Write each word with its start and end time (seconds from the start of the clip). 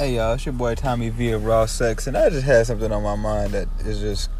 Hey 0.00 0.14
y'all, 0.14 0.32
it's 0.32 0.46
your 0.46 0.54
boy 0.54 0.74
Tommy 0.76 1.10
V 1.10 1.32
of 1.32 1.44
Raw 1.44 1.66
Sex, 1.66 2.06
and 2.06 2.16
I 2.16 2.30
just 2.30 2.46
had 2.46 2.66
something 2.66 2.90
on 2.90 3.02
my 3.02 3.16
mind 3.16 3.52
that 3.52 3.68
is 3.80 4.00
just 4.00 4.30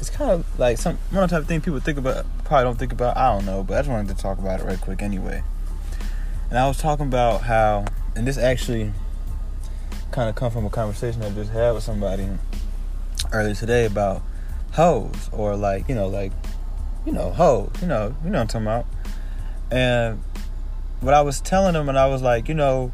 it's 0.00 0.08
kind 0.08 0.30
of 0.30 0.58
like 0.58 0.78
some 0.78 0.96
one 1.10 1.24
of 1.24 1.28
the 1.28 1.36
type 1.36 1.42
of 1.42 1.46
thing 1.46 1.60
people 1.60 1.78
think 1.78 1.98
about 1.98 2.24
probably 2.44 2.64
don't 2.64 2.78
think 2.78 2.90
about. 2.90 3.18
I 3.18 3.34
don't 3.34 3.44
know, 3.44 3.62
but 3.62 3.74
I 3.74 3.80
just 3.80 3.90
wanted 3.90 4.16
to 4.16 4.22
talk 4.22 4.38
about 4.38 4.60
it 4.60 4.64
right 4.64 4.80
quick 4.80 5.02
anyway. 5.02 5.42
And 6.48 6.58
I 6.58 6.66
was 6.68 6.78
talking 6.78 7.04
about 7.04 7.42
how 7.42 7.84
and 8.16 8.26
this 8.26 8.38
actually 8.38 8.94
kind 10.10 10.30
of 10.30 10.36
come 10.36 10.50
from 10.50 10.64
a 10.64 10.70
conversation 10.70 11.20
I 11.22 11.28
just 11.28 11.50
had 11.50 11.72
with 11.72 11.82
somebody 11.82 12.30
earlier 13.30 13.54
today 13.54 13.84
about 13.84 14.22
hoes 14.72 15.28
or 15.32 15.54
like, 15.54 15.86
you 15.86 15.94
know, 15.94 16.08
like 16.08 16.32
you 17.04 17.12
know, 17.12 17.30
hoes, 17.30 17.72
you 17.82 17.88
know, 17.88 18.16
you 18.24 18.30
know 18.30 18.38
what 18.38 18.40
I'm 18.40 18.46
talking 18.46 18.66
about. 18.66 18.86
And 19.70 20.22
what 21.00 21.12
I 21.12 21.20
was 21.20 21.42
telling 21.42 21.74
them 21.74 21.90
and 21.90 21.98
I 21.98 22.06
was 22.06 22.22
like, 22.22 22.48
you 22.48 22.54
know, 22.54 22.90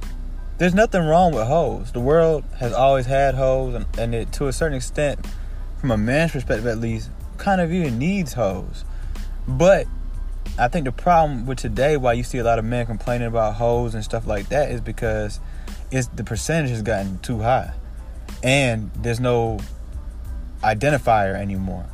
there's 0.59 0.75
nothing 0.75 1.07
wrong 1.07 1.33
with 1.33 1.47
hoes. 1.47 1.93
The 1.93 2.01
world 2.01 2.45
has 2.59 2.73
always 2.73 3.07
had 3.07 3.37
hoes, 3.37 3.75
and, 3.75 3.87
and 3.97 4.15
it, 4.15 4.33
to 4.35 4.49
a 4.49 4.53
certain 4.53 4.77
extent, 4.77 5.25
from 5.81 5.93
a 5.93 5.97
man's 5.97 6.33
perspective 6.33 6.67
at 6.67 6.79
least, 6.79 7.11
kind 7.39 7.61
of 7.61 7.73
even 7.73 7.99
needs 7.99 8.33
hoes. 8.33 8.85
But 9.47 9.87
I 10.59 10.67
think 10.67 10.85
the 10.85 10.93
problem 10.93 11.47
with 11.47 11.59
today, 11.59 11.97
why 11.97 12.15
you 12.15 12.25
see 12.25 12.39
a 12.39 12.45
lot 12.45 12.59
of 12.59 12.65
men 12.65 12.87
complaining 12.87 13.29
about 13.29 13.55
hoes 13.55 13.95
and 13.95 14.03
stuff 14.03 14.27
like 14.27 14.49
that, 14.49 14.73
is 14.73 14.81
because 14.81 15.39
it's 15.93 16.09
the 16.09 16.25
percentage 16.25 16.71
has 16.71 16.83
gotten 16.83 17.21
too 17.21 17.39
high, 17.39 17.73
and 18.43 18.91
there's 18.97 19.21
no 19.21 19.61
identifier 20.63 21.35
anymore. 21.35 21.87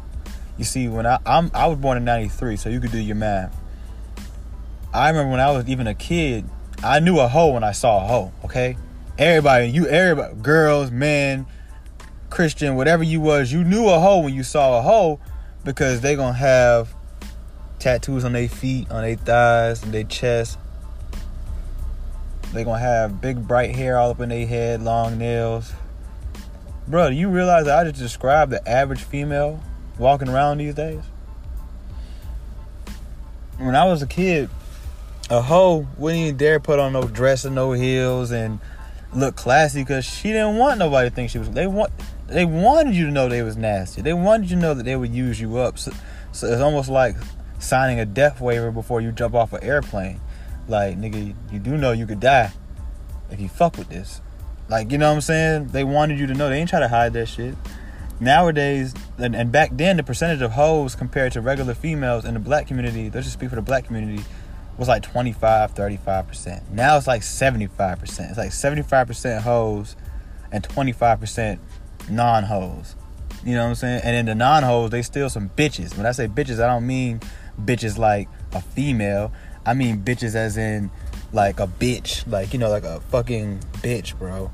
You 0.56 0.64
see, 0.64 0.88
when 0.88 1.04
I 1.06 1.18
I'm, 1.26 1.50
I 1.52 1.66
was 1.66 1.78
born 1.78 1.98
in 1.98 2.04
'93, 2.04 2.56
so 2.56 2.70
you 2.70 2.80
could 2.80 2.92
do 2.92 2.98
your 2.98 3.16
math. 3.16 3.54
I 4.94 5.10
remember 5.10 5.32
when 5.32 5.40
I 5.40 5.50
was 5.50 5.68
even 5.68 5.86
a 5.86 5.94
kid, 5.94 6.48
I 6.82 7.00
knew 7.00 7.18
a 7.18 7.28
hoe 7.28 7.52
when 7.52 7.64
I 7.64 7.72
saw 7.72 8.04
a 8.04 8.06
hoe, 8.06 8.32
okay? 8.44 8.76
Everybody, 9.18 9.68
you 9.68 9.86
everybody, 9.86 10.34
girls, 10.42 10.90
men, 10.90 11.46
Christian, 12.30 12.74
whatever 12.76 13.02
you 13.02 13.20
was, 13.20 13.52
you 13.52 13.64
knew 13.64 13.88
a 13.88 14.00
hoe 14.00 14.20
when 14.20 14.34
you 14.34 14.42
saw 14.42 14.78
a 14.78 14.82
hoe 14.82 15.20
because 15.64 16.00
they 16.00 16.16
gonna 16.16 16.32
have 16.32 16.94
tattoos 17.78 18.24
on 18.24 18.32
their 18.32 18.48
feet, 18.48 18.90
on 18.90 19.02
their 19.02 19.16
thighs, 19.16 19.82
and 19.82 19.92
their 19.92 20.04
chest. 20.04 20.58
They 22.52 22.64
gonna 22.64 22.78
have 22.78 23.20
big 23.20 23.46
bright 23.46 23.74
hair 23.74 23.98
all 23.98 24.10
up 24.10 24.20
in 24.20 24.28
their 24.28 24.46
head, 24.46 24.82
long 24.82 25.18
nails. 25.18 25.72
Bro, 26.86 27.10
do 27.10 27.14
you 27.16 27.28
realize 27.28 27.66
I 27.66 27.84
just 27.84 27.98
described 27.98 28.52
the 28.52 28.68
average 28.68 29.02
female 29.02 29.60
walking 29.98 30.28
around 30.28 30.58
these 30.58 30.74
days? 30.74 31.02
When 33.58 33.74
I 33.74 33.84
was 33.84 34.02
a 34.02 34.06
kid, 34.06 34.50
a 35.34 35.42
hoe 35.42 35.86
wouldn't 35.98 36.22
even 36.22 36.36
dare 36.36 36.60
put 36.60 36.78
on 36.78 36.92
no 36.92 37.02
dress 37.02 37.44
and 37.44 37.54
no 37.54 37.72
heels 37.72 38.30
and 38.30 38.60
look 39.14 39.36
classy 39.36 39.82
because 39.82 40.04
she 40.04 40.28
didn't 40.28 40.56
want 40.56 40.78
nobody 40.78 41.08
to 41.08 41.14
think 41.14 41.30
she 41.30 41.38
was. 41.38 41.50
They 41.50 41.66
want 41.66 41.92
they 42.28 42.44
wanted 42.44 42.94
you 42.94 43.06
to 43.06 43.12
know 43.12 43.28
they 43.28 43.42
was 43.42 43.56
nasty. 43.56 44.02
They 44.02 44.12
wanted 44.12 44.50
you 44.50 44.56
to 44.56 44.62
know 44.62 44.74
that 44.74 44.84
they 44.84 44.96
would 44.96 45.12
use 45.12 45.40
you 45.40 45.58
up. 45.58 45.78
So, 45.78 45.92
so 46.32 46.46
it's 46.46 46.60
almost 46.60 46.88
like 46.88 47.16
signing 47.58 48.00
a 48.00 48.06
death 48.06 48.40
waiver 48.40 48.70
before 48.70 49.00
you 49.00 49.12
jump 49.12 49.34
off 49.34 49.52
an 49.52 49.62
airplane. 49.62 50.20
Like 50.68 50.98
nigga, 50.98 51.34
you 51.52 51.58
do 51.58 51.76
know 51.76 51.92
you 51.92 52.06
could 52.06 52.20
die 52.20 52.52
if 53.30 53.40
you 53.40 53.48
fuck 53.48 53.76
with 53.76 53.88
this. 53.88 54.20
Like 54.68 54.92
you 54.92 54.98
know 54.98 55.08
what 55.08 55.16
I'm 55.16 55.20
saying? 55.20 55.68
They 55.68 55.84
wanted 55.84 56.18
you 56.18 56.26
to 56.28 56.34
know. 56.34 56.48
They 56.48 56.58
ain't 56.58 56.70
try 56.70 56.80
to 56.80 56.88
hide 56.88 57.12
that 57.14 57.26
shit. 57.26 57.54
Nowadays, 58.20 58.94
and, 59.18 59.34
and 59.34 59.50
back 59.50 59.70
then, 59.72 59.96
the 59.96 60.04
percentage 60.04 60.40
of 60.40 60.52
hoes 60.52 60.94
compared 60.94 61.32
to 61.32 61.40
regular 61.40 61.74
females 61.74 62.24
in 62.24 62.34
the 62.34 62.40
black 62.40 62.68
community, 62.68 63.10
let's 63.10 63.26
just 63.26 63.32
speak 63.32 63.50
for 63.50 63.56
the 63.56 63.62
black 63.62 63.86
community, 63.86 64.22
was 64.78 64.88
like 64.88 65.02
25, 65.02 65.74
35%. 65.74 66.70
Now 66.70 66.96
it's 66.96 67.06
like 67.06 67.22
75%. 67.22 68.02
It's 68.02 68.38
like 68.38 68.50
75% 68.50 69.40
hoes 69.42 69.96
and 70.50 70.62
25% 70.62 71.58
non 72.10 72.44
hoes. 72.44 72.96
You 73.44 73.54
know 73.54 73.64
what 73.64 73.70
I'm 73.70 73.74
saying? 73.74 74.00
And 74.04 74.16
in 74.16 74.26
the 74.26 74.34
non 74.34 74.62
hoes, 74.62 74.90
they 74.90 75.02
still 75.02 75.28
some 75.28 75.50
bitches. 75.50 75.96
When 75.96 76.06
I 76.06 76.12
say 76.12 76.28
bitches, 76.28 76.62
I 76.62 76.66
don't 76.66 76.86
mean 76.86 77.20
bitches 77.60 77.98
like 77.98 78.28
a 78.52 78.60
female. 78.60 79.32
I 79.66 79.74
mean 79.74 80.02
bitches 80.02 80.34
as 80.34 80.56
in 80.56 80.90
like 81.32 81.60
a 81.60 81.66
bitch. 81.66 82.30
Like, 82.30 82.52
you 82.52 82.58
know, 82.58 82.70
like 82.70 82.84
a 82.84 83.00
fucking 83.00 83.60
bitch, 83.74 84.18
bro. 84.18 84.50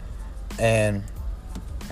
And 0.59 1.04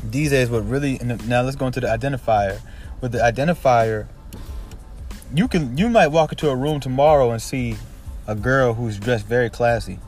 these 0.03 0.31
days, 0.31 0.51
what 0.51 0.67
really, 0.67 0.99
now 1.27 1.43
let's 1.43 1.57
go 1.57 1.67
into 1.67 1.81
the 1.81 1.87
identifier. 1.87 2.61
With 3.01 3.13
the 3.13 3.19
identifier, 3.19 4.09
you 5.33 5.47
can, 5.47 5.79
you 5.79 5.89
might 5.89 6.09
walk 6.09 6.33
into 6.33 6.51
a 6.51 6.57
room 6.57 6.81
tomorrow 6.81 7.31
and 7.31 7.41
see 7.41 7.77
a 8.29 8.35
girl 8.35 8.75
who's 8.75 8.99
dressed 8.99 9.27
very 9.27 9.49
classy. 9.51 9.99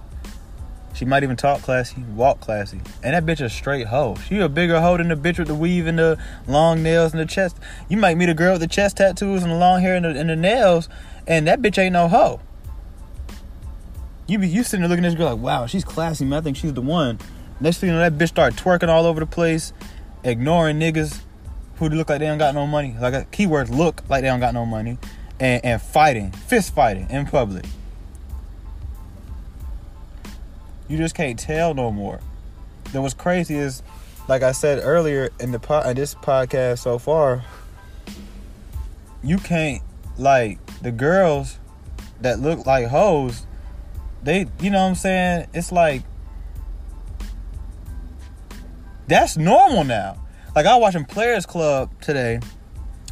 She 0.92 1.06
might 1.06 1.22
even 1.22 1.36
talk 1.36 1.62
classy, 1.62 2.03
walk 2.14 2.41
classy. 2.41 2.81
And 3.03 3.14
that 3.14 3.25
bitch 3.25 3.42
a 3.42 3.48
straight 3.48 3.86
hoe. 3.86 4.16
She 4.26 4.38
a 4.38 4.48
bigger 4.48 4.78
hoe 4.78 4.98
than 4.98 5.08
the 5.08 5.14
bitch 5.14 5.38
with 5.38 5.48
the 5.48 5.54
weave 5.54 5.86
and 5.86 5.98
the 5.98 6.19
long 6.47 6.82
nails 6.82 7.12
and 7.12 7.20
the 7.20 7.26
chest. 7.26 7.56
You 7.88 7.97
might 7.97 8.19
meet 8.19 8.28
a 8.28 8.34
girl 8.34 8.53
with 8.53 8.60
the 8.60 8.69
chest 8.69 8.98
tattoos 8.98 9.42
and 9.42 9.50
the 9.50 9.56
long 9.56 9.80
hair 9.80 9.94
and 9.94 10.04
the, 10.04 10.10
and 10.10 10.28
the 10.28 10.36
nails, 10.36 10.91
and 11.26 11.47
that 11.47 11.62
bitch 11.62 11.78
ain't 11.78 11.94
no 11.94 12.09
hoe. 12.09 12.41
You 14.26 14.38
be 14.38 14.48
you 14.48 14.62
sitting 14.64 14.82
there 14.82 14.91
looking 14.91 15.04
at 15.04 15.09
this 15.09 15.19
girl 15.19 15.34
like, 15.34 15.42
wow, 15.42 15.66
she's 15.66 15.84
classy, 15.84 16.26
man. 16.26 16.41
I 16.41 16.42
think 16.42 16.59
she's 16.59 16.75
the 16.75 16.82
one. 16.82 17.19
Next 17.59 17.78
thing 17.78 17.88
you 17.88 17.94
know, 17.94 18.00
that 18.00 18.19
bitch 18.19 18.28
start 18.28 18.54
twerking 18.54 18.88
all 18.88 19.06
over 19.06 19.20
the 19.20 19.26
place, 19.26 19.72
ignoring 20.25 20.78
niggas 20.78 21.22
who 21.76 21.88
look 21.88 22.10
like 22.10 22.19
they 22.19 22.26
don't 22.26 22.38
got 22.38 22.54
no 22.54 22.66
money. 22.66 22.94
Like 23.00 23.14
a 23.14 23.25
keyword 23.30 23.70
look 23.70 24.03
like 24.10 24.20
they 24.20 24.28
don't 24.28 24.41
got 24.41 24.53
no 24.53 24.66
money. 24.66 24.98
And, 25.38 25.64
and 25.64 25.80
fighting, 25.80 26.32
fist 26.32 26.75
fighting 26.75 27.09
in 27.09 27.25
public. 27.25 27.64
You 30.91 30.97
just 30.97 31.15
can't 31.15 31.39
tell 31.39 31.73
no 31.73 31.93
more. 31.93 32.19
Then 32.91 33.03
what's 33.03 33.15
crazy 33.15 33.55
is, 33.55 33.84
like 34.27 34.43
I 34.43 34.51
said 34.51 34.81
earlier 34.83 35.31
in 35.39 35.53
the 35.53 35.61
po- 35.61 35.83
in 35.83 35.95
this 35.95 36.17
podcast 36.17 36.81
so 36.81 36.99
far, 36.99 37.45
you 39.23 39.39
can't 39.39 39.84
like 40.19 40.59
the 40.83 40.91
girls 40.91 41.61
that 42.23 42.41
look 42.41 42.67
like 42.67 42.89
hoes. 42.89 43.47
They, 44.25 44.49
you 44.61 44.71
know 44.71 44.83
what 44.83 44.89
I'm 44.89 44.95
saying? 44.97 45.47
It's 45.55 45.71
like 45.71 46.03
that's 49.07 49.37
normal 49.37 49.84
now. 49.84 50.21
Like 50.57 50.67
I 50.67 50.75
was 50.75 50.83
watching 50.83 51.05
Players 51.05 51.47
Club 51.47 51.93
today, 52.01 52.41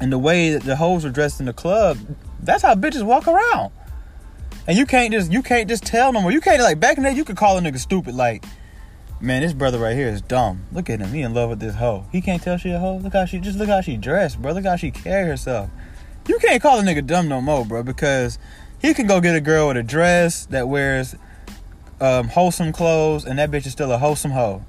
and 0.00 0.10
the 0.10 0.18
way 0.18 0.50
that 0.50 0.64
the 0.64 0.74
hoes 0.74 1.04
are 1.04 1.10
dressed 1.10 1.38
in 1.38 1.46
the 1.46 1.52
club, 1.52 1.96
that's 2.42 2.64
how 2.64 2.74
bitches 2.74 3.04
walk 3.04 3.28
around. 3.28 3.70
And 4.68 4.76
you 4.76 4.84
can't 4.84 5.12
just 5.12 5.32
you 5.32 5.42
can't 5.42 5.66
just 5.66 5.84
tell 5.84 6.12
no 6.12 6.20
more. 6.20 6.30
You 6.30 6.42
can't 6.42 6.60
like 6.60 6.78
back 6.78 6.98
in 6.98 7.02
the 7.02 7.10
day 7.10 7.16
you 7.16 7.24
could 7.24 7.38
call 7.38 7.56
a 7.56 7.60
nigga 7.62 7.78
stupid 7.78 8.14
like, 8.14 8.44
man, 9.18 9.40
this 9.40 9.54
brother 9.54 9.78
right 9.78 9.96
here 9.96 10.08
is 10.08 10.20
dumb. 10.20 10.66
Look 10.72 10.90
at 10.90 11.00
him, 11.00 11.10
he 11.10 11.22
in 11.22 11.32
love 11.32 11.48
with 11.48 11.58
this 11.58 11.74
hoe. 11.74 12.04
He 12.12 12.20
can't 12.20 12.42
tell 12.42 12.58
she 12.58 12.70
a 12.70 12.78
hoe. 12.78 12.98
Look 12.98 13.14
how 13.14 13.24
she 13.24 13.38
just 13.38 13.58
look 13.58 13.70
how 13.70 13.80
she 13.80 13.96
dressed, 13.96 14.42
bro. 14.42 14.52
Look 14.52 14.66
how 14.66 14.76
she 14.76 14.90
carry 14.90 15.26
herself. 15.26 15.70
You 16.28 16.38
can't 16.38 16.60
call 16.60 16.78
a 16.78 16.82
nigga 16.82 17.06
dumb 17.06 17.28
no 17.28 17.40
more, 17.40 17.64
bro, 17.64 17.82
because 17.82 18.38
he 18.78 18.92
can 18.92 19.06
go 19.06 19.22
get 19.22 19.34
a 19.34 19.40
girl 19.40 19.68
with 19.68 19.78
a 19.78 19.82
dress 19.82 20.44
that 20.46 20.68
wears 20.68 21.16
um, 22.02 22.28
wholesome 22.28 22.70
clothes, 22.70 23.24
and 23.24 23.38
that 23.38 23.50
bitch 23.50 23.64
is 23.64 23.72
still 23.72 23.90
a 23.90 23.96
wholesome 23.96 24.32
hoe. 24.32 24.62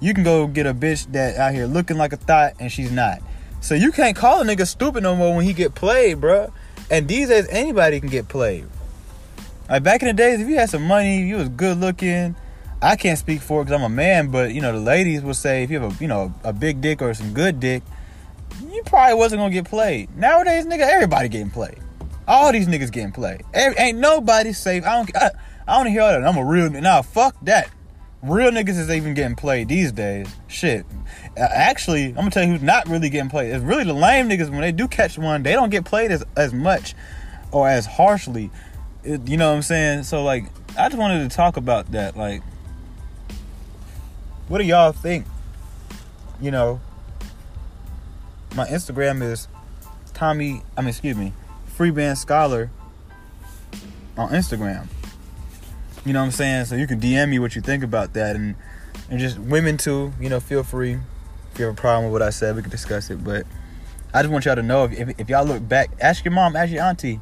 You 0.00 0.14
can 0.14 0.24
go 0.24 0.48
get 0.48 0.66
a 0.66 0.74
bitch 0.74 1.12
that 1.12 1.36
out 1.36 1.54
here 1.54 1.66
looking 1.66 1.96
like 1.96 2.12
a 2.12 2.16
thought, 2.16 2.54
and 2.58 2.72
she's 2.72 2.90
not. 2.90 3.20
So 3.60 3.76
you 3.76 3.92
can't 3.92 4.16
call 4.16 4.42
a 4.42 4.44
nigga 4.44 4.66
stupid 4.66 5.04
no 5.04 5.14
more 5.14 5.36
when 5.36 5.44
he 5.44 5.52
get 5.52 5.76
played, 5.76 6.20
bro. 6.20 6.52
And 6.90 7.06
these 7.06 7.28
days 7.28 7.46
anybody 7.48 8.00
can 8.00 8.08
get 8.08 8.26
played. 8.26 8.66
Like 9.68 9.82
back 9.82 10.02
in 10.02 10.08
the 10.08 10.14
days, 10.14 10.40
if 10.40 10.48
you 10.48 10.56
had 10.56 10.68
some 10.68 10.86
money, 10.86 11.22
you 11.22 11.36
was 11.36 11.48
good 11.48 11.78
looking. 11.78 12.36
I 12.82 12.96
can't 12.96 13.18
speak 13.18 13.40
for 13.40 13.62
it 13.62 13.64
because 13.64 13.80
I'm 13.80 13.84
a 13.84 13.94
man, 13.94 14.28
but 14.28 14.52
you 14.52 14.60
know 14.60 14.72
the 14.72 14.78
ladies 14.78 15.22
will 15.22 15.32
say 15.32 15.62
if 15.62 15.70
you 15.70 15.80
have 15.80 15.98
a 15.98 16.02
you 16.02 16.08
know 16.08 16.34
a 16.44 16.52
big 16.52 16.82
dick 16.82 17.00
or 17.00 17.14
some 17.14 17.32
good 17.32 17.60
dick, 17.60 17.82
you 18.70 18.82
probably 18.84 19.14
wasn't 19.14 19.40
gonna 19.40 19.54
get 19.54 19.64
played. 19.64 20.14
Nowadays, 20.16 20.66
nigga, 20.66 20.80
everybody 20.80 21.28
getting 21.30 21.50
played. 21.50 21.78
All 22.28 22.52
these 22.52 22.68
niggas 22.68 22.92
getting 22.92 23.12
played. 23.12 23.42
Every, 23.54 23.78
ain't 23.78 23.98
nobody 23.98 24.52
safe. 24.52 24.84
I 24.84 24.96
don't. 24.96 25.16
I, 25.16 25.30
I 25.66 25.82
don't 25.82 25.90
hear 25.90 26.02
all 26.02 26.12
that. 26.12 26.26
I'm 26.26 26.36
a 26.36 26.44
real. 26.44 26.68
Nah, 26.68 27.00
fuck 27.00 27.34
that. 27.42 27.70
Real 28.22 28.50
niggas 28.50 28.78
is 28.78 28.90
even 28.90 29.14
getting 29.14 29.36
played 29.36 29.68
these 29.68 29.90
days. 29.92 30.26
Shit. 30.46 30.84
Actually, 31.38 32.08
I'm 32.08 32.14
gonna 32.16 32.30
tell 32.30 32.44
you 32.44 32.50
who's 32.50 32.62
not 32.62 32.86
really 32.88 33.08
getting 33.08 33.30
played. 33.30 33.50
It's 33.50 33.64
really 33.64 33.84
the 33.84 33.94
lame 33.94 34.28
niggas. 34.28 34.50
When 34.50 34.60
they 34.60 34.72
do 34.72 34.88
catch 34.88 35.16
one, 35.16 35.42
they 35.42 35.52
don't 35.52 35.70
get 35.70 35.86
played 35.86 36.10
as 36.10 36.22
as 36.36 36.52
much 36.52 36.94
or 37.50 37.66
as 37.66 37.86
harshly 37.86 38.50
it, 39.04 39.28
you 39.28 39.36
know 39.36 39.50
what 39.50 39.56
I'm 39.56 39.62
saying? 39.62 40.04
So 40.04 40.22
like, 40.24 40.46
I 40.78 40.88
just 40.88 40.98
wanted 40.98 41.28
to 41.28 41.36
talk 41.36 41.56
about 41.56 41.92
that. 41.92 42.16
Like, 42.16 42.42
what 44.48 44.58
do 44.58 44.64
y'all 44.64 44.92
think? 44.92 45.26
You 46.40 46.50
know, 46.50 46.80
my 48.54 48.66
Instagram 48.66 49.22
is 49.22 49.48
Tommy. 50.12 50.62
I 50.76 50.80
mean, 50.80 50.88
excuse 50.88 51.16
me, 51.16 51.32
Free 51.66 51.90
Band 51.90 52.18
Scholar 52.18 52.70
on 54.16 54.30
Instagram. 54.30 54.86
You 56.04 56.12
know 56.12 56.20
what 56.20 56.26
I'm 56.26 56.32
saying? 56.32 56.66
So 56.66 56.74
you 56.74 56.86
can 56.86 57.00
DM 57.00 57.30
me 57.30 57.38
what 57.38 57.56
you 57.56 57.62
think 57.62 57.82
about 57.82 58.12
that, 58.14 58.36
and 58.36 58.54
and 59.10 59.20
just 59.20 59.38
women 59.38 59.76
too. 59.76 60.12
You 60.20 60.28
know, 60.28 60.40
feel 60.40 60.62
free. 60.62 60.98
If 61.52 61.58
you 61.58 61.66
have 61.66 61.74
a 61.74 61.80
problem 61.80 62.04
with 62.04 62.12
what 62.12 62.22
I 62.22 62.30
said, 62.30 62.56
we 62.56 62.62
can 62.62 62.70
discuss 62.70 63.10
it. 63.10 63.22
But 63.22 63.46
I 64.12 64.22
just 64.22 64.32
want 64.32 64.44
y'all 64.44 64.56
to 64.56 64.62
know 64.62 64.84
if, 64.84 64.92
if, 64.92 65.20
if 65.20 65.28
y'all 65.28 65.44
look 65.44 65.66
back, 65.66 65.90
ask 66.00 66.24
your 66.24 66.32
mom, 66.32 66.56
ask 66.56 66.72
your 66.72 66.82
auntie 66.82 67.20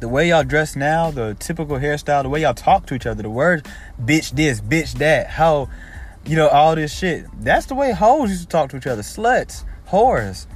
the 0.00 0.08
way 0.08 0.28
y'all 0.30 0.44
dress 0.44 0.76
now, 0.76 1.10
the 1.10 1.36
typical 1.38 1.76
hairstyle, 1.76 2.22
the 2.22 2.28
way 2.28 2.42
y'all 2.42 2.54
talk 2.54 2.86
to 2.86 2.94
each 2.94 3.06
other, 3.06 3.22
the 3.22 3.30
words 3.30 3.62
bitch 4.02 4.32
this, 4.32 4.60
bitch 4.60 4.94
that, 4.94 5.28
how 5.28 5.68
you 6.26 6.36
know, 6.36 6.48
all 6.48 6.74
this 6.74 6.96
shit. 6.96 7.26
That's 7.40 7.66
the 7.66 7.74
way 7.74 7.92
hoes 7.92 8.30
used 8.30 8.42
to 8.42 8.48
talk 8.48 8.70
to 8.70 8.76
each 8.76 8.86
other. 8.86 9.02
Sluts, 9.02 9.64
whores. 9.88 10.46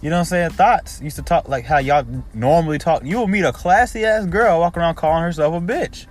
You 0.00 0.10
know 0.10 0.16
what 0.16 0.20
I'm 0.20 0.24
saying? 0.26 0.50
Thoughts 0.50 1.00
used 1.00 1.16
to 1.16 1.22
talk 1.22 1.48
like 1.48 1.64
how 1.64 1.78
y'all 1.78 2.04
normally 2.34 2.78
talk. 2.78 3.04
You 3.04 3.18
will 3.18 3.28
meet 3.28 3.44
a 3.44 3.52
classy 3.52 4.04
ass 4.04 4.26
girl 4.26 4.58
walking 4.58 4.82
around 4.82 4.96
calling 4.96 5.22
herself 5.22 5.54
a 5.54 5.64
bitch. 5.64 6.06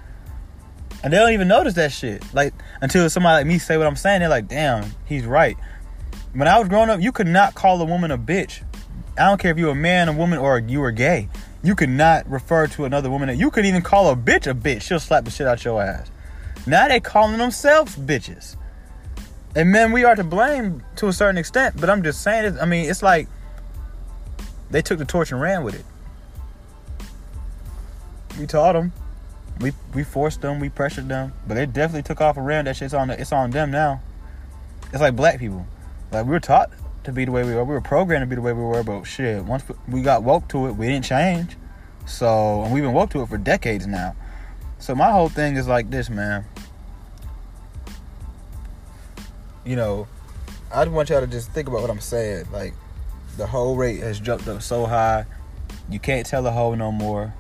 And 1.04 1.12
they 1.12 1.18
don't 1.18 1.34
even 1.34 1.48
notice 1.48 1.74
that 1.74 1.92
shit. 1.92 2.24
Like 2.34 2.54
until 2.82 3.10
somebody 3.10 3.42
like 3.44 3.48
me 3.48 3.60
say 3.60 3.78
what 3.78 3.88
I'm 3.88 3.98
saying, 3.98 4.22
they're 4.22 4.30
like, 4.30 4.48
damn, 4.48 4.90
he's 5.06 5.26
right. 5.26 5.58
When 6.34 6.48
I 6.48 6.58
was 6.60 6.70
growing 6.70 6.90
up, 6.90 7.02
you 7.02 7.12
could 7.12 7.28
not 7.28 7.54
call 7.54 7.82
a 7.82 7.86
woman 7.86 8.12
a 8.12 8.18
bitch. 8.18 8.64
I 9.18 9.28
don't 9.28 9.40
care 9.40 9.52
if 9.52 9.58
you're 9.58 9.72
a 9.72 9.76
man, 9.76 10.08
a 10.08 10.14
woman, 10.14 10.40
or 10.40 10.60
you 10.60 10.80
were 10.80 10.92
gay. 10.92 11.28
You 11.64 11.76
cannot 11.76 12.30
refer 12.30 12.68
to 12.68 12.86
another 12.86 13.10
woman 13.10 13.28
that 13.28 13.38
you 13.38 13.52
could 13.52 13.66
even 13.66 13.82
call 13.82 14.10
a 14.10 14.16
bitch 14.16 14.50
a 14.50 14.56
bitch. 14.56 14.82
She'll 14.82 15.00
slap 15.00 15.26
the 15.26 15.32
shit 15.32 15.48
out 15.48 15.64
your 15.64 15.82
ass. 15.82 16.10
Now 16.66 16.88
they 16.88 17.00
calling 17.00 17.38
themselves 17.38 17.96
bitches. 17.96 18.56
And 19.56 19.72
men, 19.72 19.92
we 19.92 20.04
are 20.04 20.16
to 20.16 20.24
blame 20.24 20.84
to 20.96 21.08
a 21.08 21.14
certain 21.14 21.38
extent, 21.38 21.80
but 21.80 21.90
I'm 21.90 22.04
just 22.04 22.22
saying. 22.22 22.58
I 22.60 22.66
mean, 22.66 22.90
it's 22.90 23.04
like 23.04 23.28
they 24.70 24.82
took 24.82 24.98
the 24.98 25.06
torch 25.06 25.32
and 25.32 25.42
ran 25.42 25.64
with 25.64 25.76
it. 25.76 25.86
We 28.40 28.48
taught 28.48 28.74
them. 28.74 28.94
We 29.60 29.74
we 29.94 30.04
forced 30.04 30.42
them. 30.42 30.60
We 30.60 30.70
pressured 30.70 31.10
them. 31.10 31.34
But 31.48 31.56
they 31.56 31.66
definitely 31.66 32.04
took 32.04 32.22
off 32.22 32.38
and 32.38 32.46
ran. 32.46 32.66
That 32.66 32.78
shit's 32.78 32.94
on. 32.94 33.10
The, 33.10 33.20
it's 33.20 33.34
on 33.34 33.52
them 33.52 33.70
now. 33.72 34.02
It's 34.94 35.02
like 35.02 35.16
black 35.16 35.40
people. 35.40 35.68
Like 36.12 36.26
we 36.26 36.32
were 36.32 36.40
taught 36.40 36.72
to 37.04 37.12
be 37.12 37.26
the 37.26 37.32
way 37.32 37.44
we 37.44 37.54
were. 37.56 37.64
We 37.64 37.74
were 37.74 37.82
programmed 37.82 38.24
to 38.24 38.28
be 38.28 38.36
the 38.36 38.42
way 38.42 38.54
we 38.54 38.64
were. 38.64 38.84
But 38.84 39.04
shit, 39.04 39.44
once 39.44 39.64
we 39.88 40.02
got 40.02 40.24
woke 40.24 40.48
to 40.50 40.68
it, 40.68 40.74
we 40.74 40.88
didn't 40.88 41.06
change. 41.06 41.58
So 42.06 42.64
and 42.64 42.74
we've 42.74 42.84
been 42.84 42.94
woke 42.94 43.10
to 43.12 43.22
it 43.22 43.30
for 43.30 43.38
decades 43.38 43.88
now. 43.88 44.16
So 44.80 44.96
my 44.96 45.12
whole 45.12 45.30
thing 45.30 45.56
is 45.56 45.68
like 45.68 45.90
this, 45.90 46.10
man. 46.10 46.46
You 49.66 49.76
know, 49.76 50.08
I 50.74 50.86
just 50.86 50.94
want 50.94 51.10
y'all 51.10 51.22
to 51.22 51.28
just 51.28 51.52
think 51.52 51.68
about 51.68 51.82
what 51.82 51.90
I'm 51.90 52.00
saying. 52.00 52.46
Like 52.52 52.74
the 53.38 53.46
whole 53.46 53.76
rate 53.76 54.00
has 54.00 54.20
jumped 54.20 54.48
up 54.48 54.62
so 54.62 54.86
high. 54.86 55.26
You 55.90 56.00
can't 56.00 56.26
tell 56.26 56.46
a 56.48 56.52
hoe 56.52 56.76
no 56.76 56.92
more. 56.92 57.34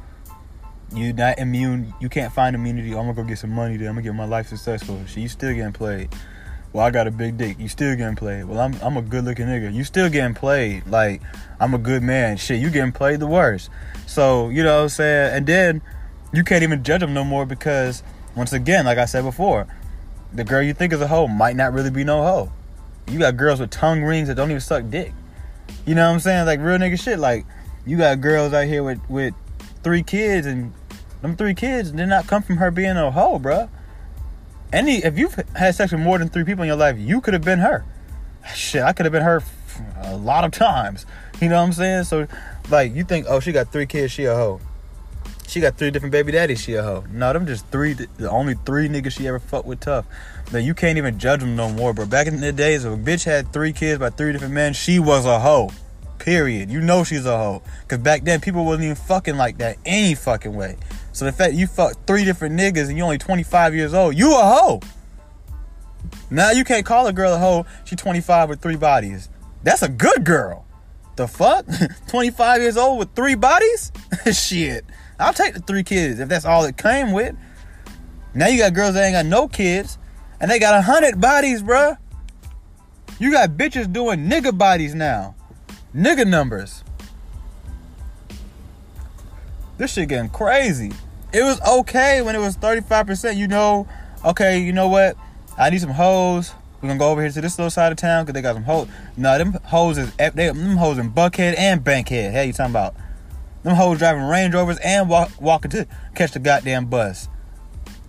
You're 0.93 1.13
not 1.13 1.39
immune. 1.39 1.93
You 1.99 2.09
can't 2.09 2.33
find 2.33 2.55
immunity. 2.55 2.93
Oh, 2.93 2.99
I'm 2.99 3.05
gonna 3.05 3.15
go 3.15 3.23
get 3.23 3.37
some 3.37 3.51
money. 3.51 3.77
Then 3.77 3.87
I'm 3.87 3.95
gonna 3.95 4.03
get 4.03 4.13
my 4.13 4.25
life 4.25 4.47
successful. 4.47 5.01
She, 5.07 5.21
you 5.21 5.29
still 5.29 5.53
getting 5.53 5.73
played. 5.73 6.09
Well, 6.73 6.85
I 6.85 6.91
got 6.91 7.05
a 7.05 7.11
big 7.11 7.37
dick. 7.37 7.59
You 7.59 7.67
still 7.67 7.95
getting 7.95 8.15
played. 8.15 8.45
Well, 8.45 8.59
I'm 8.59 8.73
I'm 8.81 8.95
a 8.95 9.01
good 9.01 9.25
looking 9.25 9.47
nigga. 9.47 9.73
You 9.73 9.83
still 9.83 10.09
getting 10.09 10.33
played. 10.33 10.87
Like 10.87 11.21
I'm 11.59 11.73
a 11.73 11.77
good 11.77 12.01
man. 12.01 12.37
Shit, 12.37 12.61
you 12.61 12.69
getting 12.69 12.93
played 12.93 13.19
the 13.19 13.27
worst. 13.27 13.69
So 14.07 14.49
you 14.49 14.63
know 14.63 14.77
what 14.77 14.83
I'm 14.83 14.89
saying. 14.89 15.35
And 15.35 15.45
then 15.47 15.81
you 16.33 16.43
can't 16.43 16.63
even 16.63 16.83
judge 16.83 17.01
them 17.01 17.13
no 17.13 17.25
more 17.25 17.45
because 17.45 18.03
once 18.35 18.53
again, 18.53 18.85
like 18.85 18.97
I 18.97 19.05
said 19.05 19.23
before, 19.23 19.67
the 20.33 20.45
girl 20.45 20.61
you 20.61 20.73
think 20.73 20.93
is 20.93 21.01
a 21.01 21.07
hoe 21.07 21.27
might 21.27 21.57
not 21.57 21.73
really 21.73 21.91
be 21.91 22.05
no 22.05 22.23
hoe. 22.23 22.51
You 23.09 23.19
got 23.19 23.35
girls 23.35 23.59
with 23.59 23.69
tongue 23.69 24.03
rings 24.03 24.29
that 24.29 24.35
don't 24.35 24.49
even 24.49 24.61
suck 24.61 24.89
dick. 24.89 25.11
You 25.85 25.95
know 25.95 26.07
what 26.07 26.13
I'm 26.13 26.19
saying? 26.21 26.45
Like 26.45 26.61
real 26.61 26.77
nigga 26.77 27.01
shit. 27.01 27.19
Like 27.19 27.45
you 27.85 27.97
got 27.97 28.21
girls 28.21 28.53
out 28.53 28.67
here 28.67 28.83
with 28.83 29.01
with 29.09 29.33
three 29.83 30.03
kids 30.03 30.47
and 30.47 30.71
them 31.21 31.35
three 31.35 31.53
kids 31.53 31.91
did 31.91 32.07
not 32.07 32.27
come 32.27 32.43
from 32.43 32.57
her 32.57 32.71
being 32.71 32.97
a 32.97 33.11
hoe, 33.11 33.39
bruh. 33.39 33.69
Any 34.73 35.03
if 35.03 35.17
you've 35.17 35.33
had 35.55 35.75
sex 35.75 35.91
with 35.91 36.01
more 36.01 36.17
than 36.17 36.29
three 36.29 36.43
people 36.43 36.63
in 36.63 36.67
your 36.67 36.77
life, 36.77 36.97
you 36.97 37.21
could 37.21 37.33
have 37.33 37.43
been 37.43 37.59
her. 37.59 37.83
Shit, 38.55 38.83
I 38.83 38.93
could 38.93 39.05
have 39.05 39.13
been 39.13 39.23
her 39.23 39.43
a 40.03 40.15
lot 40.15 40.43
of 40.43 40.51
times. 40.51 41.05
You 41.41 41.49
know 41.49 41.57
what 41.57 41.67
I'm 41.67 41.73
saying? 41.73 42.03
So, 42.05 42.27
like, 42.69 42.93
you 42.93 43.03
think, 43.03 43.25
oh, 43.27 43.39
she 43.39 43.51
got 43.51 43.71
three 43.71 43.85
kids, 43.85 44.11
she 44.11 44.25
a 44.25 44.35
hoe. 44.35 44.61
She 45.47 45.59
got 45.59 45.77
three 45.77 45.91
different 45.91 46.11
baby 46.11 46.31
daddies, 46.31 46.61
she 46.61 46.75
a 46.75 46.83
hoe. 46.83 47.03
No, 47.11 47.33
them 47.33 47.45
just 47.45 47.67
three, 47.67 47.93
the 47.93 48.29
only 48.29 48.53
three 48.65 48.87
niggas 48.87 49.11
she 49.11 49.27
ever 49.27 49.39
fucked 49.39 49.65
with 49.65 49.81
tough. 49.81 50.05
Then 50.51 50.63
you 50.63 50.73
can't 50.73 50.97
even 50.97 51.19
judge 51.19 51.41
them 51.41 51.55
no 51.55 51.69
more, 51.69 51.93
bro. 51.93 52.05
Back 52.05 52.27
in 52.27 52.39
the 52.39 52.51
days, 52.51 52.85
if 52.85 52.93
a 52.93 52.97
bitch 52.97 53.25
had 53.25 53.51
three 53.51 53.73
kids 53.73 53.99
by 53.99 54.11
three 54.11 54.31
different 54.31 54.53
men, 54.53 54.73
she 54.73 54.99
was 54.99 55.25
a 55.25 55.39
hoe. 55.39 55.71
Period. 56.19 56.69
You 56.69 56.79
know 56.79 57.03
she's 57.03 57.25
a 57.25 57.37
hoe. 57.37 57.63
Cause 57.87 57.99
back 57.99 58.23
then 58.23 58.39
people 58.39 58.63
wasn't 58.63 58.85
even 58.85 58.95
fucking 58.95 59.37
like 59.37 59.57
that 59.57 59.77
any 59.85 60.13
fucking 60.13 60.53
way. 60.55 60.77
So 61.13 61.25
the 61.25 61.31
fact 61.31 61.53
you 61.53 61.67
fucked 61.67 62.07
three 62.07 62.23
different 62.23 62.57
niggas 62.57 62.87
and 62.87 62.97
you 62.97 63.03
only 63.03 63.17
25 63.17 63.75
years 63.75 63.93
old, 63.93 64.17
you 64.17 64.31
a 64.33 64.41
hoe. 64.41 64.81
Now 66.29 66.51
you 66.51 66.63
can't 66.63 66.85
call 66.85 67.07
a 67.07 67.13
girl 67.13 67.33
a 67.33 67.37
hoe. 67.37 67.65
She 67.83 67.95
25 67.95 68.49
with 68.49 68.61
three 68.61 68.77
bodies. 68.77 69.29
That's 69.63 69.81
a 69.81 69.89
good 69.89 70.23
girl. 70.23 70.65
The 71.17 71.27
fuck? 71.27 71.65
25 72.07 72.61
years 72.61 72.77
old 72.77 72.99
with 72.99 73.13
three 73.13 73.35
bodies? 73.35 73.91
Shit. 74.31 74.85
I'll 75.19 75.33
take 75.33 75.53
the 75.53 75.59
three 75.59 75.83
kids 75.83 76.19
if 76.19 76.29
that's 76.29 76.45
all 76.45 76.63
it 76.63 76.77
came 76.77 77.11
with. 77.11 77.35
Now 78.33 78.47
you 78.47 78.57
got 78.57 78.73
girls 78.73 78.93
that 78.93 79.03
ain't 79.03 79.13
got 79.13 79.25
no 79.25 79.47
kids 79.47 79.97
and 80.39 80.49
they 80.49 80.57
got 80.57 80.73
a 80.73 80.81
hundred 80.81 81.19
bodies, 81.19 81.61
bruh. 81.61 81.97
You 83.19 83.31
got 83.31 83.51
bitches 83.51 83.91
doing 83.91 84.27
nigga 84.27 84.57
bodies 84.57 84.95
now. 84.95 85.35
Nigga 85.93 86.25
numbers. 86.25 86.83
This 89.77 89.93
shit 89.93 90.09
getting 90.09 90.29
crazy. 90.29 90.91
It 91.33 91.43
was 91.43 91.61
okay 91.61 92.21
when 92.21 92.35
it 92.35 92.39
was 92.39 92.57
35%. 92.57 93.37
You 93.37 93.47
know, 93.47 93.87
okay, 94.25 94.59
you 94.59 94.73
know 94.73 94.87
what? 94.87 95.15
I 95.57 95.69
need 95.69 95.81
some 95.81 95.91
hoes. 95.91 96.53
We're 96.81 96.89
gonna 96.89 96.99
go 96.99 97.11
over 97.11 97.21
here 97.21 97.31
to 97.31 97.41
this 97.41 97.59
little 97.59 97.69
side 97.69 97.91
of 97.91 97.97
town 97.97 98.25
because 98.25 98.33
they 98.33 98.41
got 98.41 98.55
some 98.55 98.63
hoes. 98.63 98.87
No, 99.15 99.37
them 99.37 99.53
hoes 99.65 99.97
is 99.97 100.11
they, 100.15 100.29
them 100.29 100.77
hoes 100.77 100.97
in 100.97 101.11
Buckhead 101.11 101.55
and 101.57 101.83
Bankhead. 101.83 102.31
Hey, 102.31 102.47
you 102.47 102.53
talking 102.53 102.71
about? 102.71 102.95
Them 103.63 103.75
hoes 103.75 103.99
driving 103.99 104.23
Range 104.23 104.53
Rovers 104.53 104.79
and 104.79 105.07
walk, 105.07 105.29
walking 105.39 105.69
to 105.71 105.87
catch 106.15 106.31
the 106.31 106.39
goddamn 106.39 106.87
bus. 106.87 107.29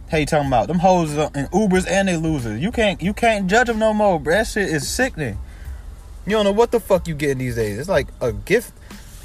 Hey, 0.08 0.20
you 0.20 0.26
talking 0.26 0.48
about? 0.48 0.68
Them 0.68 0.78
hoes 0.78 1.12
in 1.12 1.46
Ubers 1.48 1.86
and 1.86 2.08
they 2.08 2.16
losers. 2.16 2.60
You 2.60 2.72
can't 2.72 3.02
you 3.02 3.12
can't 3.12 3.46
judge 3.46 3.66
them 3.66 3.78
no 3.78 3.92
more, 3.92 4.18
bro. 4.18 4.34
That 4.34 4.46
shit 4.46 4.68
is 4.68 4.88
sickening. 4.88 5.38
You 6.24 6.32
don't 6.32 6.44
know 6.44 6.52
what 6.52 6.70
the 6.70 6.80
fuck 6.80 7.06
you 7.08 7.14
getting 7.14 7.38
these 7.38 7.56
days. 7.56 7.78
It's 7.78 7.88
like 7.88 8.08
a 8.20 8.32
gift, 8.32 8.72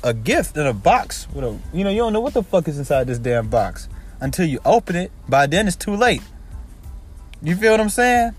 a 0.04 0.14
gift 0.14 0.58
in 0.58 0.66
a 0.66 0.74
box 0.74 1.28
with 1.34 1.44
a. 1.44 1.58
You 1.74 1.84
know 1.84 1.90
you 1.90 2.00
don't 2.00 2.14
know 2.14 2.22
what 2.22 2.34
the 2.34 2.44
fuck 2.44 2.68
is 2.68 2.78
inside 2.78 3.08
this 3.08 3.20
damn 3.20 3.50
box 3.50 3.90
until 4.20 4.46
you 4.46 4.60
open 4.66 4.96
it. 4.96 5.12
By 5.28 5.48
then 5.48 5.68
it's 5.68 5.76
too 5.76 5.96
late. 5.96 6.22
You 7.42 7.56
feel 7.56 7.72
what 7.72 7.82
I'm 7.82 7.90
saying? 7.90 8.32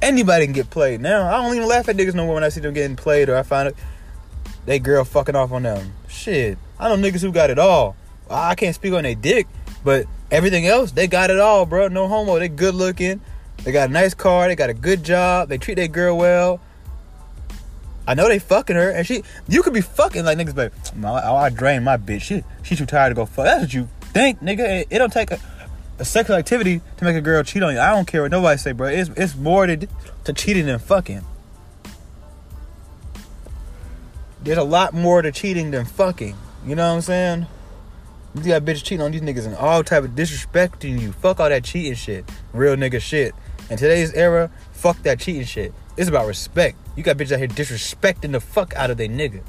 Anybody 0.00 0.46
can 0.46 0.52
get 0.52 0.70
played 0.70 1.00
now. 1.00 1.28
I 1.28 1.42
don't 1.42 1.54
even 1.56 1.68
laugh 1.68 1.88
at 1.88 1.96
niggas 1.96 2.14
no 2.14 2.26
more 2.26 2.34
when 2.34 2.44
I 2.44 2.48
see 2.48 2.60
them 2.60 2.74
getting 2.74 2.96
played 2.96 3.28
or 3.28 3.36
I 3.36 3.42
find 3.42 3.68
it 3.68 3.76
they 4.64 4.78
girl 4.78 5.04
fucking 5.04 5.34
off 5.34 5.52
on 5.52 5.64
them. 5.64 5.92
Shit, 6.08 6.58
I 6.78 6.88
know 6.88 6.96
niggas 6.96 7.20
who 7.20 7.32
got 7.32 7.50
it 7.50 7.58
all. 7.58 7.96
I 8.30 8.54
can't 8.54 8.74
speak 8.74 8.92
on 8.92 9.02
their 9.02 9.14
dick, 9.14 9.46
but 9.84 10.06
everything 10.30 10.66
else 10.66 10.92
they 10.92 11.06
got 11.06 11.30
it 11.30 11.40
all, 11.40 11.66
bro. 11.66 11.88
No 11.88 12.08
homo. 12.08 12.38
They 12.38 12.48
good 12.48 12.74
looking. 12.74 13.20
They 13.64 13.72
got 13.72 13.90
a 13.90 13.92
nice 13.92 14.14
car. 14.14 14.48
They 14.48 14.56
got 14.56 14.70
a 14.70 14.74
good 14.74 15.04
job. 15.04 15.48
They 15.48 15.58
treat 15.58 15.74
their 15.74 15.88
girl 15.88 16.16
well. 16.16 16.60
I 18.12 18.14
know 18.14 18.28
they 18.28 18.38
fucking 18.38 18.76
her, 18.76 18.90
and 18.90 19.06
she. 19.06 19.22
You 19.48 19.62
could 19.62 19.72
be 19.72 19.80
fucking 19.80 20.26
like 20.26 20.36
niggas, 20.36 20.54
but 20.54 20.70
oh, 21.02 21.14
I, 21.14 21.46
I 21.46 21.48
drain 21.48 21.82
my 21.82 21.96
bitch. 21.96 22.20
She 22.20 22.44
she 22.62 22.76
too 22.76 22.84
tired 22.84 23.08
to 23.08 23.14
go 23.14 23.24
fuck. 23.24 23.46
That's 23.46 23.62
what 23.62 23.72
you 23.72 23.88
think, 24.02 24.40
nigga. 24.40 24.82
It, 24.82 24.88
it 24.90 24.98
don't 24.98 25.10
take 25.10 25.30
a, 25.30 25.40
a, 25.98 26.04
sexual 26.04 26.36
activity 26.36 26.82
to 26.98 27.04
make 27.06 27.16
a 27.16 27.22
girl 27.22 27.42
cheat 27.42 27.62
on 27.62 27.72
you. 27.72 27.80
I 27.80 27.88
don't 27.88 28.06
care 28.06 28.20
what 28.20 28.30
nobody 28.30 28.58
say, 28.58 28.72
bro. 28.72 28.88
It's 28.88 29.08
it's 29.16 29.34
more 29.34 29.66
to 29.66 29.88
to 30.24 30.32
cheating 30.34 30.66
than 30.66 30.78
fucking. 30.78 31.24
There's 34.42 34.58
a 34.58 34.62
lot 34.62 34.92
more 34.92 35.22
to 35.22 35.32
cheating 35.32 35.70
than 35.70 35.86
fucking. 35.86 36.36
You 36.66 36.74
know 36.74 36.88
what 36.88 36.96
I'm 36.96 37.00
saying? 37.00 37.46
You 38.34 38.42
got 38.42 38.62
bitches 38.62 38.84
cheating 38.84 39.00
on 39.00 39.12
these 39.12 39.22
niggas 39.22 39.46
and 39.46 39.56
all 39.56 39.82
type 39.82 40.04
of 40.04 40.10
disrespecting 40.10 41.00
you. 41.00 41.12
Fuck 41.12 41.40
all 41.40 41.48
that 41.48 41.64
cheating 41.64 41.94
shit. 41.94 42.30
Real 42.52 42.76
nigga 42.76 43.00
shit. 43.00 43.34
In 43.70 43.78
today's 43.78 44.12
era, 44.12 44.50
fuck 44.72 45.02
that 45.04 45.18
cheating 45.18 45.46
shit. 45.46 45.72
It's 45.96 46.08
about 46.08 46.26
respect. 46.26 46.76
You 46.96 47.02
got 47.02 47.16
bitches 47.16 47.32
out 47.32 47.38
here 47.38 47.48
disrespecting 47.48 48.32
the 48.32 48.40
fuck 48.40 48.74
out 48.76 48.90
of 48.90 48.96
their 48.96 49.08
nigga. 49.08 49.42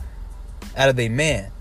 Out 0.75 0.89
of 0.89 0.95
their 0.95 1.09
man. 1.09 1.51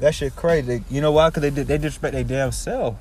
That 0.00 0.14
shit 0.14 0.36
crazy. 0.36 0.84
You 0.90 1.00
know 1.00 1.12
why? 1.12 1.30
Cause 1.30 1.42
they 1.42 1.50
they 1.50 1.78
disrespect 1.78 2.14
their 2.14 2.24
damn 2.24 2.52
self. 2.52 2.96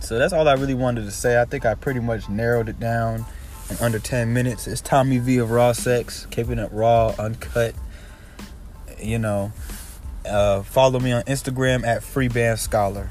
So 0.00 0.18
that's 0.18 0.34
all 0.34 0.46
I 0.46 0.52
really 0.54 0.74
wanted 0.74 1.04
to 1.04 1.10
say. 1.10 1.40
I 1.40 1.46
think 1.46 1.64
I 1.64 1.74
pretty 1.74 2.00
much 2.00 2.28
narrowed 2.28 2.68
it 2.68 2.78
down 2.78 3.24
in 3.70 3.76
under 3.78 3.98
10 3.98 4.34
minutes. 4.34 4.66
It's 4.66 4.82
Tommy 4.82 5.16
V 5.16 5.38
of 5.38 5.50
Raw 5.50 5.72
Sex, 5.72 6.26
keeping 6.30 6.58
it 6.58 6.70
raw, 6.72 7.14
uncut. 7.18 7.74
You 9.00 9.18
know, 9.18 9.52
uh, 10.28 10.62
follow 10.62 11.00
me 11.00 11.12
on 11.12 11.22
Instagram 11.22 11.86
at 11.86 12.02
Free 12.02 12.28
Band 12.28 12.58
Scholar. 12.58 13.10